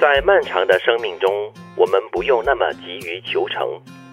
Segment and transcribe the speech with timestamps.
[0.00, 1.30] 在漫长的生命中，
[1.76, 3.68] 我们不用那么急于求成，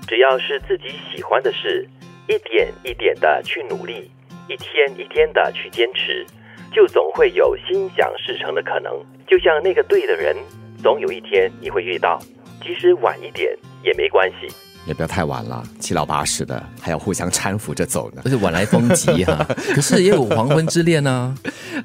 [0.05, 1.87] 只要是自己喜欢的事，
[2.27, 4.11] 一点一点的去努力，
[4.49, 6.25] 一天一天的去坚持，
[6.73, 8.91] 就总会有心想事成的可能。
[9.25, 10.35] 就像那个对的人，
[10.83, 12.19] 总有一天你会遇到，
[12.61, 14.53] 即使晚一点也没关系。
[14.85, 18.21] 也不要太晚了，七老八十的还要互相搀扶着走呢。
[18.23, 19.45] 而且晚来风急哈，
[19.75, 21.35] 可是也有黄昏之恋呢。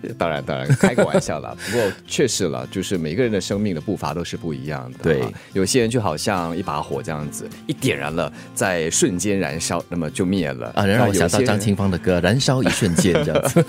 [0.18, 1.54] 当然，当然，开个玩笑啦。
[1.70, 4.98] 不过确实了，就是每个人的生命的步伐都是不一样的。
[5.02, 5.22] 对，
[5.52, 10.84] 有些人就好像一把火这样子，一点燃了，在瞬间燃烧，那么就灭了啊。
[10.86, 13.64] 让我想到张清芳的歌《燃烧一瞬间》这样子。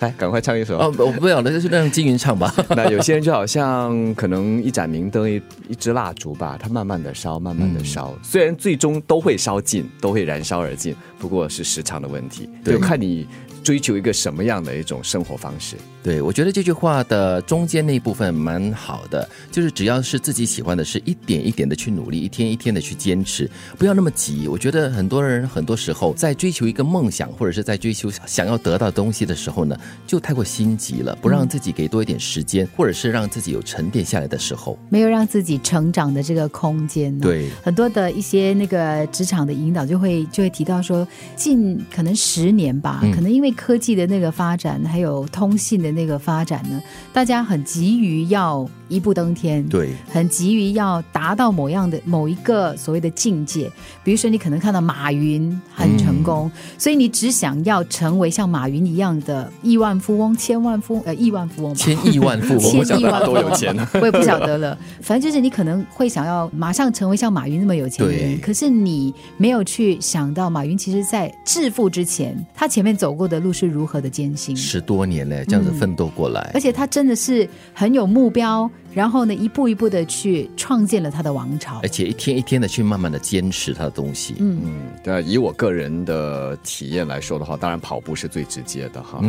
[0.00, 0.78] 来， 赶快唱一首。
[0.78, 2.52] 哦，我不要了，就让金云唱吧。
[2.70, 8.14] 那有些人就好像可能一盏明灯，一一支蜡烛吧，它慢慢的烧，慢慢的烧。
[8.22, 13.26] 虽然最终都会烧尽，都会燃烧而尽，不过是时长的问题，就看你。
[13.64, 15.76] 追求一个什么样的一种生活方式？
[16.02, 24.46] 对我觉得这句话的中间那一部分蛮好的，就是只要是自己喜欢的事，一点一点的去努力，一天一天的去坚持，不要那么急。
[24.46, 29.74] 我觉得很多人很多时候在追求一个梦想，或者是在追求想要得到东西的时候呢，
[30.06, 37.18] 就太过心急了，不让自己给多一点时间，或者是让自己有沉淀下来的时候，没有让自己成长的这个空间。
[37.18, 43.53] 对，很多的一些那个职场的引导就会就会提到说，近可能十年吧，可能因为。
[43.54, 53.70] 科技的那个发展，还有通信的那个发展呢，大家很急于要一步登天，对，很急于要达到某样的某一个所谓的境界。
[54.02, 63.88] 比如说，你可能看到马云很成功，所以你只想要成为像马云一样的亿万富翁、千万富呃亿万富翁、千亿万富翁，千亿万多有钱呢？
[63.94, 64.76] 我也不晓得了。
[65.00, 73.43] 反正就是你可能会想要马上成为像马云那么有钱的人，可是你没有去想到，马云其实在致富之前，他前面走过的。
[73.44, 74.56] 路是如何的艰辛？
[74.56, 78.68] 十多年嘞，这样子奋斗过来，而且他真的是很有目标。
[78.94, 84.36] 然后呢，一步一步的去创建了他的王朝，而且一天一天的去慢慢的坚持他的东西。
[84.38, 89.20] 嗯嗯，对，以我个人的体验来说的话，当然跑步是最直接的哈，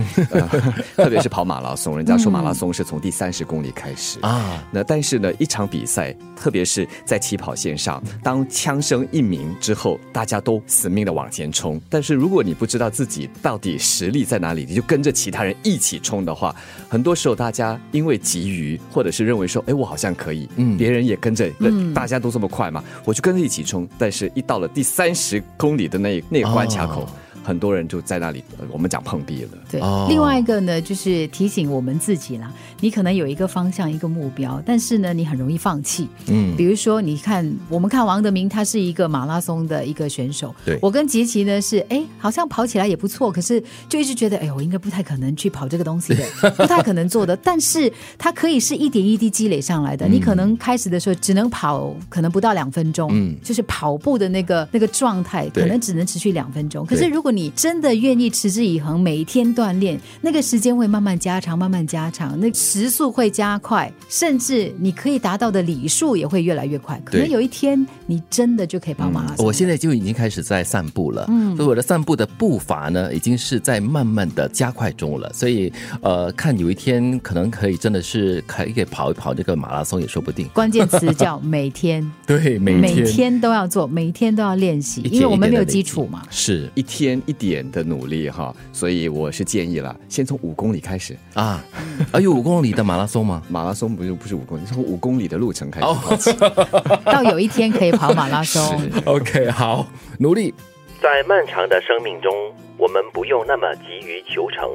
[0.95, 4.63] 特别是跑马拉松，人家说马拉松是从第三十公里开始啊。
[4.71, 11.81] 那但是呢，一场比赛，特别是在起跑线上，当枪声一鸣之后，大家都死命的往前冲。
[11.89, 16.55] 但是如果你不知道自己到底实力在哪里，你就跟着其他人一起冲的话，
[16.87, 19.49] 很多时候大家因为急于或者是认为。
[19.55, 21.49] 说哎，我好像可以，嗯，别人也跟着，
[21.93, 23.87] 大家都这么快嘛，我就跟着一起冲。
[23.97, 27.07] 但是，一到了第三十公里的那那个关卡口。
[27.45, 29.49] 很多人就在那里，我们讲碰壁了。
[29.69, 29.79] 对，
[30.09, 32.51] 另外一个呢，就是提醒我们自己啦。
[32.81, 36.09] 你可能有一个方向、一个目标，但是呢，你很容易放弃。
[36.27, 40.53] 嗯，比如说，你看，我们看王德明，他是一个马拉松的一个选手。
[40.65, 46.23] 对，我跟杰奇呢是，哎，好像跑起来也不错，可是就一直觉得，哎，我应该不太可能去跑这个东西的，
[46.57, 47.35] 不太可能做的。
[47.37, 50.07] 但是它可以是一点一滴积累上来的。
[50.07, 56.85] 你可能开始的时候只能跑，可能不到两分钟，嗯，就是跑步的那个那个状态，可能只能持续两分钟。
[56.85, 66.97] 可是如果你真的愿意持之以恒，每一天锻炼，那个时间会慢慢加长，慢慢加长，那时速会加快，甚至你可以达到的里数也会越来越快。
[67.03, 69.45] 可能有一天，你真的就可以跑马拉松。
[69.45, 75.29] 我现在就已经开始在散步了，嗯，所以我的散步的步伐呢，已经是在慢慢的加快中了。
[75.33, 75.71] 所以，
[76.01, 80.47] 呃，看有一天可能可以真的是可以跑一跑这个马拉松也说不定。
[80.53, 87.55] 关键词叫每天， 对，每每天都要做，每天都要练习，因为我们没有基础嘛，是一天一点。
[87.71, 91.63] 的努力哈，所以我是建议了，先从五公里开始啊，
[92.11, 93.41] 啊有五公里的马拉松吗？
[93.49, 95.81] 马拉松不是不是五公里，从五公里的路程开
[96.17, 96.31] 始，
[97.03, 98.81] 到有一天可以跑马拉松。
[99.05, 99.85] OK，好，
[100.19, 100.53] 努力。
[101.01, 102.33] 在漫长的生命中，
[102.77, 104.69] 我们不用那么急于求成，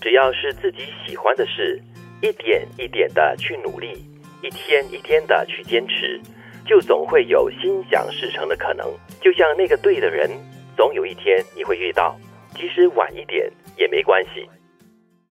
[0.00, 1.80] 只要是自己喜欢的事，
[2.22, 4.04] 一点一点的去努力，
[4.42, 6.20] 一天一天的去坚持，
[6.66, 8.86] 就总会有心想事成的可能。
[9.20, 10.30] 就像那个对的人。
[10.76, 12.18] 总有一天你会遇到，
[12.54, 14.48] 即使晚一点也没关系。